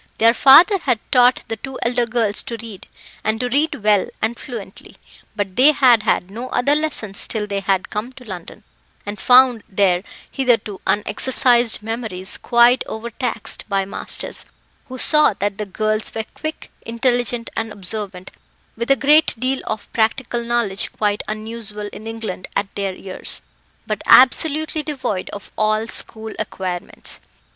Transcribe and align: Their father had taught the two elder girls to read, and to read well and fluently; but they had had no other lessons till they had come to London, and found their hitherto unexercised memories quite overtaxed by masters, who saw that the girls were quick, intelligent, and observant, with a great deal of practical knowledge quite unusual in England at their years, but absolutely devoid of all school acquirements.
Their 0.17 0.33
father 0.33 0.79
had 0.79 0.99
taught 1.11 1.43
the 1.47 1.57
two 1.57 1.77
elder 1.83 2.07
girls 2.07 2.41
to 2.41 2.57
read, 2.59 2.87
and 3.23 3.39
to 3.39 3.49
read 3.49 3.83
well 3.83 4.07
and 4.19 4.35
fluently; 4.39 4.97
but 5.35 5.55
they 5.57 5.73
had 5.73 6.01
had 6.01 6.31
no 6.31 6.49
other 6.49 6.73
lessons 6.73 7.27
till 7.27 7.45
they 7.45 7.59
had 7.59 7.91
come 7.91 8.11
to 8.13 8.23
London, 8.23 8.63
and 9.05 9.19
found 9.19 9.61
their 9.69 10.01
hitherto 10.31 10.81
unexercised 10.87 11.83
memories 11.83 12.37
quite 12.37 12.83
overtaxed 12.87 13.63
by 13.69 13.85
masters, 13.85 14.45
who 14.87 14.97
saw 14.97 15.35
that 15.35 15.59
the 15.59 15.67
girls 15.67 16.15
were 16.15 16.25
quick, 16.33 16.71
intelligent, 16.83 17.51
and 17.55 17.71
observant, 17.71 18.31
with 18.75 18.89
a 18.89 18.95
great 18.95 19.35
deal 19.39 19.61
of 19.67 19.93
practical 19.93 20.43
knowledge 20.43 20.91
quite 20.93 21.21
unusual 21.27 21.85
in 21.93 22.07
England 22.07 22.47
at 22.55 22.73
their 22.73 22.95
years, 22.95 23.43
but 23.85 24.01
absolutely 24.07 24.81
devoid 24.81 25.29
of 25.29 25.51
all 25.59 25.85
school 25.87 26.33
acquirements. 26.39 27.19